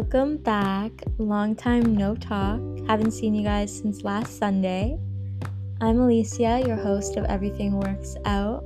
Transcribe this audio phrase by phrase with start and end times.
[0.00, 0.92] Welcome back.
[1.18, 2.60] Long time no talk.
[2.86, 4.96] Haven't seen you guys since last Sunday.
[5.80, 8.62] I'm Alycia, your host of Everything Works Out.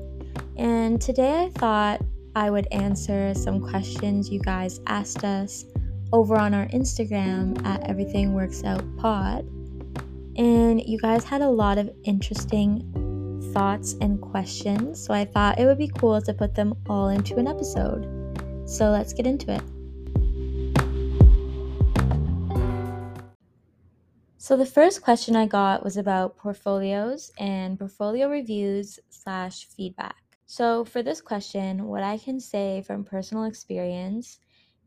[0.58, 2.03] And today I thought
[2.37, 5.65] I would answer some questions you guys asked us
[6.13, 9.46] over on our Instagram at Everything Works Out Pod.
[10.37, 15.64] And you guys had a lot of interesting thoughts and questions, so I thought it
[15.64, 18.07] would be cool to put them all into an episode.
[18.67, 19.62] So let's get into it.
[24.42, 30.16] So the first question I got was about portfolios and portfolio reviews slash feedback.
[30.46, 34.41] So for this question, what I can say from personal experience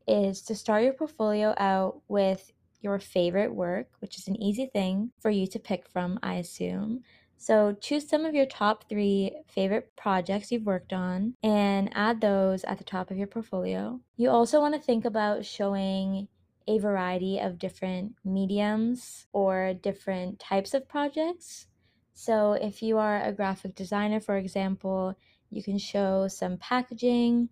[0.09, 5.11] is to start your portfolio out with your favorite work, which is an easy thing
[5.21, 7.03] for you to pick from, I assume.
[7.37, 12.65] So choose some of your top three favorite projects you've worked on and add those
[12.65, 14.01] at the top of your portfolio.
[14.17, 16.27] You also want to think about showing
[16.67, 21.67] a variety of different mediums or different types of projects.
[22.13, 25.17] So if you are a graphic designer, for example,
[25.49, 27.49] you can show some packaging,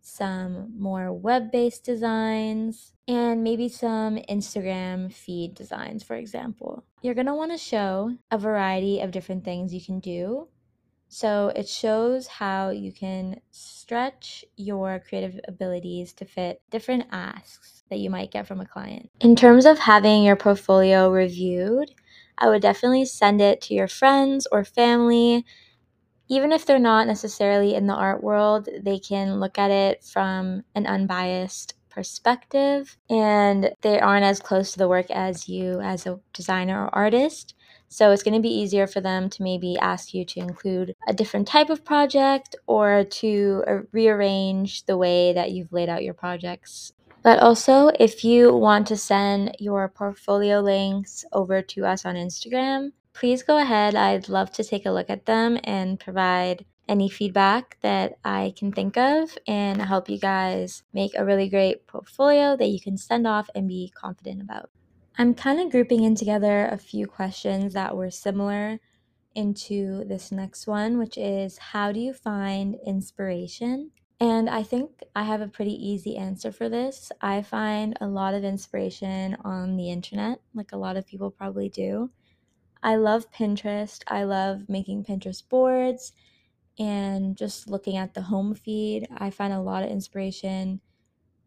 [0.00, 6.84] some more web based designs, and maybe some Instagram feed designs, for example.
[7.02, 10.48] You're want to show a variety of different things you can do.
[11.08, 17.98] So it shows how you can stretch your creative abilities to fit different asks that
[17.98, 19.10] you might get from a client.
[19.20, 21.92] In terms of having your portfolio reviewed,
[22.38, 25.44] I would definitely send it to your friends or family
[26.28, 30.64] even if they're not necessarily in the art world, they can look at it from
[30.74, 36.20] an unbiased perspective and they aren't as close to the work as you as a
[36.32, 37.54] designer or artist.
[37.88, 41.14] So it's going to be easier for them to maybe ask you to include a
[41.14, 46.14] different type of project or to uh, rearrange the way that you've laid out your
[46.14, 46.92] projects.
[47.22, 52.92] But also, if you want to send your portfolio links over to us on Instagram,
[53.14, 53.94] please go ahead.
[53.96, 58.70] I'd love to take a look at them and provide any feedback that I can
[58.72, 63.26] think of and help you guys make a really great portfolio that you can send
[63.26, 64.70] off and be confident about.
[65.18, 68.78] I'm kind of grouping in together a few questions that were similar
[69.34, 73.92] into this next one, which is how do you find inspiration?
[74.20, 77.10] And I think I have a pretty easy answer for this.
[77.22, 81.70] I find a lot of inspiration on the internet, like a lot of people probably
[81.70, 82.10] do.
[82.82, 84.02] I love Pinterest.
[84.06, 86.12] I love making Pinterest boards
[86.78, 89.08] and just looking at the home feed.
[89.16, 90.82] I find a lot of inspiration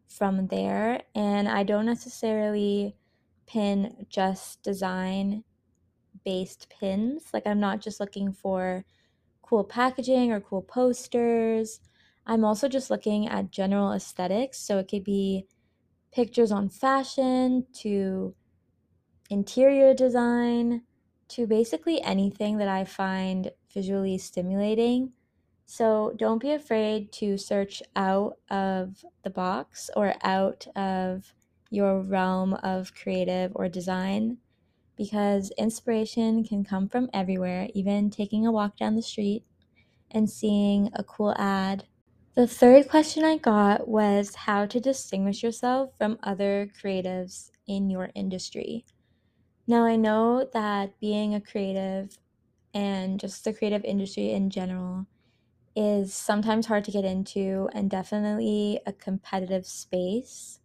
[0.08, 1.02] from there.
[1.14, 2.96] And I don't necessarily
[3.50, 5.44] pin just design
[6.24, 7.24] based pins.
[7.32, 8.84] Like, I'm not just looking for
[9.42, 11.80] cool packaging or cool posters.
[12.26, 14.58] I'm also just looking at general aesthetics.
[14.58, 15.46] So it could be
[16.12, 18.34] pictures on fashion to
[19.30, 20.82] interior design
[21.28, 25.12] to basically anything that I find visually stimulating.
[25.66, 31.32] So don't be afraid to search out of the box or out of
[31.70, 34.38] your realm of creative or design
[34.96, 39.44] because inspiration can come from everywhere, even taking a walk down the street
[40.10, 41.86] and seeing a cool ad.
[42.34, 48.10] The third question I got was how to distinguish yourself from other creatives in your
[48.14, 48.86] industry.
[49.66, 52.18] Now, I know that being a creative
[52.74, 55.06] and just the creative industry in general
[55.76, 60.59] is sometimes hard to get into and definitely a competitive space,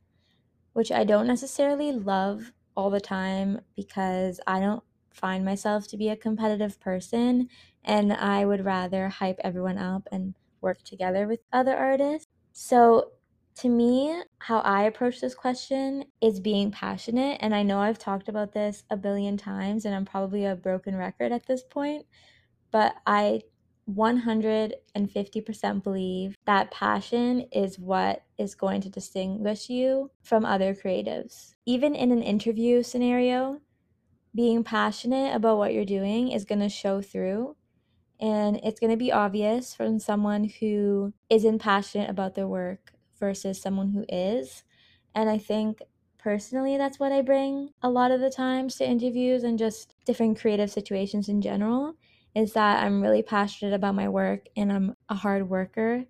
[0.76, 6.10] which I don't necessarily love all the time because I don't find myself to be
[6.10, 7.48] a competitive person
[7.86, 12.28] and I would rather hype everyone up and work together with other artists.
[12.52, 13.12] So
[13.60, 17.38] to me, how I approach this question is being passionate.
[17.40, 20.98] And I know I've talked about this a billion times, and I'm probably a broken
[20.98, 22.06] record at this point,
[22.72, 23.44] but I
[23.90, 31.54] 150% believe that passion is what is going to distinguish you from other creatives.
[31.66, 33.60] Even in an interview scenario,
[34.34, 37.56] being passionate about what you're doing is going to show through
[38.20, 43.62] and it's going to be obvious from someone who isn't passionate about their work versus
[43.62, 44.64] someone who is.
[45.14, 45.82] And I think
[46.18, 50.40] personally, that's what I bring a lot of the times to interviews and just different
[50.40, 51.96] creative situations in general
[52.36, 56.06] is that I'm really passionate about my work and I'm a hard worker.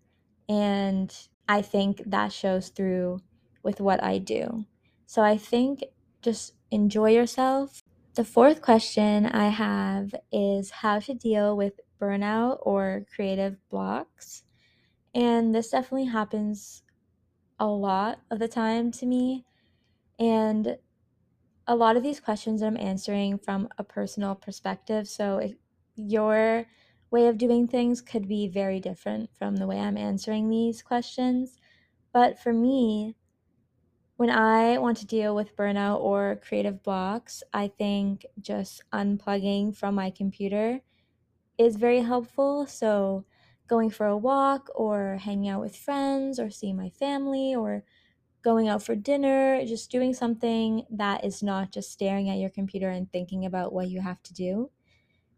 [0.49, 1.15] And
[1.47, 3.19] I think that shows through
[3.63, 4.65] with what I do.
[5.05, 5.83] So I think
[6.21, 7.83] just enjoy yourself.
[8.15, 14.43] The fourth question I have is how to deal with burnout or creative blocks.
[15.13, 16.83] And this definitely happens
[17.59, 19.45] a lot of the time to me.
[20.19, 20.77] And
[21.67, 25.07] a lot of these questions I'm answering from a personal perspective.
[25.07, 25.55] So if
[25.95, 26.65] your
[27.11, 31.59] way of doing things could be very different from the way I'm answering these questions.
[32.13, 33.15] But for me,
[34.17, 39.95] when I want to deal with burnout or creative blocks, I think just unplugging from
[39.95, 40.81] my computer
[41.57, 42.67] is very helpful.
[42.67, 43.25] So,
[43.67, 47.85] going for a walk or hanging out with friends or seeing my family or
[48.43, 52.89] going out for dinner, just doing something that is not just staring at your computer
[52.89, 54.71] and thinking about what you have to do.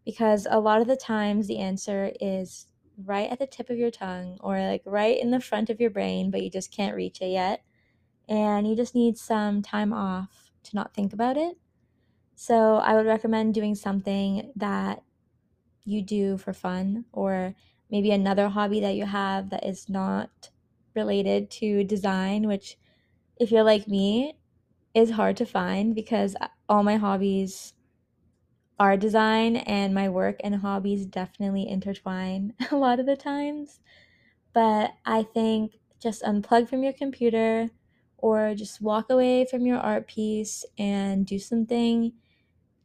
[0.08, 2.66] Because a lot of the times the answer is
[3.04, 5.90] right at the tip of your tongue or like right in the front of your
[5.90, 7.60] brain, but you just can't reach it yet
[8.26, 11.58] and you just need some time off to not think about it.
[12.36, 15.02] So I would recommend doing something that
[15.84, 17.54] you do for fun or
[17.90, 20.48] maybe another hobby that you have that is not
[20.96, 22.78] related to design, which
[23.36, 24.38] if you're like me,
[24.94, 27.74] is hard to find because uh, all my hobbies
[28.78, 33.80] are design and my work and hobbies definitely intertwine a lot of the times.
[34.52, 37.70] But I think just unplug from your computer,
[38.18, 42.14] or just walk away from your art piece and do something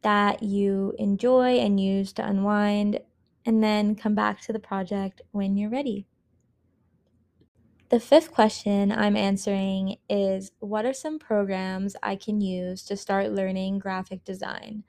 [0.02, 3.00] that you enjoy and use to unwind,
[3.46, 6.06] and then come back to the project when you're ready.
[7.88, 13.32] The fifth question I'm answering is What are some programs I can use to start
[13.32, 14.84] learning graphic design?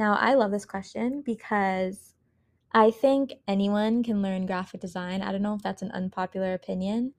[0.00, 2.14] Now, I love this question because
[2.72, 5.20] I think anyone can learn graphic design.
[5.20, 7.12] I don't know if that's an unpopular opinion,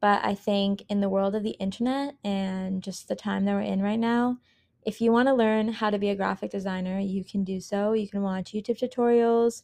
[0.00, 3.60] but I think in the world of the internet and just the time that we're
[3.60, 4.38] in right now,
[4.84, 7.92] if you want to learn how to be a graphic designer, you can do so.
[7.92, 9.62] You can watch YouTube tutorials.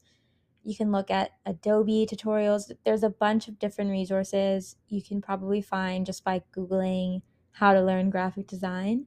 [0.63, 2.71] You can look at Adobe tutorials.
[2.85, 7.83] There's a bunch of different resources you can probably find just by Googling how to
[7.83, 9.07] learn graphic design.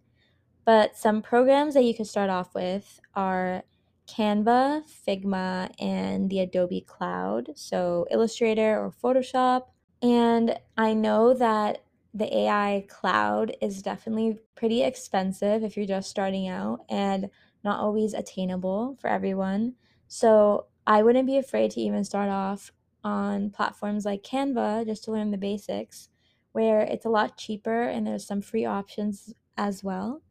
[0.65, 3.63] But some programs that you can start off with are
[4.07, 7.51] Canva, Figma, and the Adobe Cloud.
[7.55, 9.67] So Illustrator or Photoshop.
[10.01, 11.83] And I know that
[12.13, 17.29] the AI cloud is definitely pretty expensive if you're just starting out and
[17.63, 19.73] not always attainable for everyone.
[20.07, 22.71] So I wouldn't be afraid to even start off
[23.03, 26.09] on platforms like Canva just to learn the basics,
[26.53, 30.21] where it's a lot cheaper and there's some free options as well.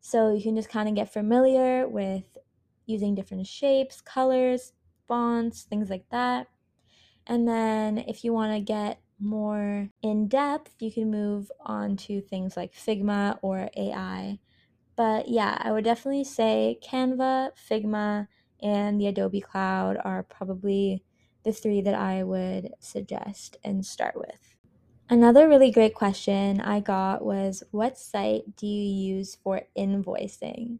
[0.00, 2.24] So you can just kind of get familiar with
[2.86, 4.72] using different shapes, colors,
[5.06, 6.48] fonts, things like that.
[7.26, 12.20] And then if you want to get more in depth, you can move on to
[12.20, 14.38] things like Figma or AI.
[14.96, 18.28] But yeah, I would definitely say Canva, Figma,
[18.62, 21.04] and the Adobe Cloud are probably
[21.44, 24.59] the three that I would suggest and start with.
[25.12, 30.78] Another really great question I got was What site do you use for invoicing?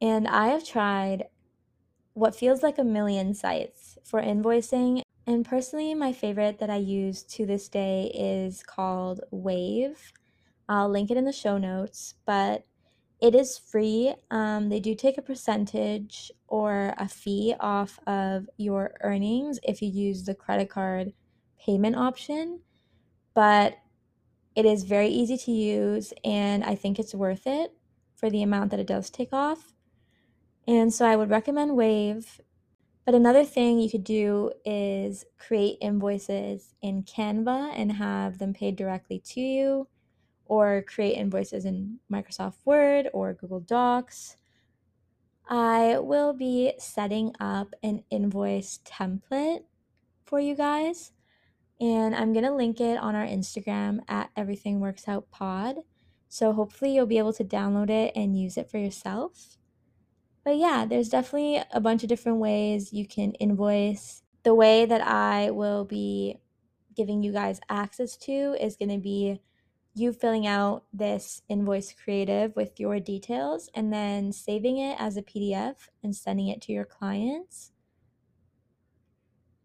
[0.00, 1.24] And I have tried
[2.12, 5.02] what feels like a million sites for invoicing.
[5.26, 10.12] And personally, my favorite that I use to this day is called Wave.
[10.68, 12.64] I'll link it in the show notes, but
[13.20, 14.14] it is free.
[14.30, 19.88] Um, they do take a percentage or a fee off of your earnings if you
[19.88, 21.14] use the credit card
[21.58, 22.60] payment option,
[23.34, 23.78] but
[24.54, 27.72] it is very easy to use, and I think it's worth it
[28.14, 29.74] for the amount that it does take off.
[30.66, 32.40] And so I would recommend Wave.
[33.04, 38.76] But another thing you could do is create invoices in Canva and have them paid
[38.76, 39.88] directly to you,
[40.46, 44.36] or create invoices in Microsoft Word or Google Docs.
[45.48, 49.64] I will be setting up an invoice template
[50.24, 51.12] for you guys,
[51.80, 55.76] and I'm going to link it on our Instagram at Everything Works Out Pod.
[56.28, 59.56] So hopefully you'll be able to download it and use it for yourself.
[60.44, 64.22] But yeah, there's definitely a bunch of different ways you can invoice.
[64.42, 66.40] The way that I will be
[66.94, 69.40] giving you guys access to is going to be
[69.94, 75.22] you filling out this invoice creative with your details and then saving it as a
[75.22, 77.70] PDF and sending it to your clients.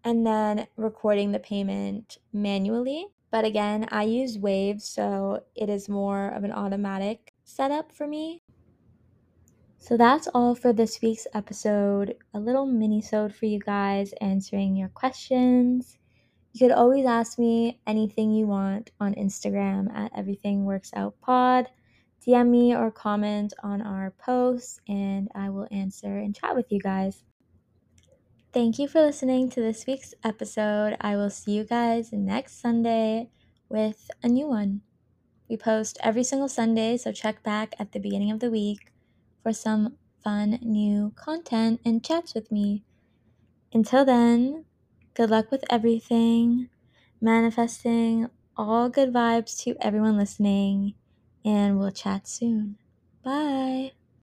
[0.03, 3.07] And then recording the payment manually.
[3.31, 8.41] But again, I use Wave, so it is more of an automatic setup for me.
[9.77, 12.15] So that's all for this week's episode.
[12.33, 15.97] A little mini-sode for you guys answering your questions.
[16.53, 21.67] You could always ask me anything you want on Instagram at Everything Works Out Pod.
[22.25, 26.79] DM me or comment on our posts, and I will answer and chat with you
[26.79, 27.23] guys.
[28.51, 30.97] Thank you for listening to this week's episode.
[30.99, 33.29] I will see you guys next Sunday
[33.69, 34.81] with a new one.
[35.49, 38.91] We post every single Sunday, so check back at the beginning of the week
[39.43, 42.83] for some fun new content and chats with me.
[43.73, 44.65] Until then,
[45.13, 46.69] good luck with everything,
[47.21, 50.95] manifesting all good vibes to everyone listening,
[51.45, 52.77] and we'll chat soon.
[53.23, 53.93] Bye.